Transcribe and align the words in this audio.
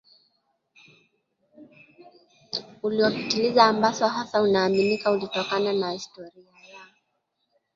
uliopitiliza 2.83 3.63
ambao 3.65 3.91
hasa 3.91 4.41
unaaminika 4.41 5.11
ulitokana 5.11 5.73
na 5.73 5.91
historia 5.91 6.31
ya 6.73 6.85